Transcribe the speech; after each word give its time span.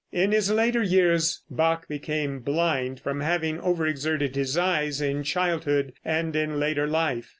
In 0.11 0.31
his 0.31 0.49
later 0.49 0.81
years 0.81 1.43
Bach 1.51 1.87
became 1.87 2.39
blind 2.39 2.99
from 2.99 3.19
having 3.21 3.59
over 3.59 3.85
exerted 3.85 4.35
his 4.35 4.57
eyes 4.57 4.99
in 4.99 5.21
childhood 5.21 5.93
and 6.03 6.35
in 6.35 6.59
later 6.59 6.87
life. 6.87 7.29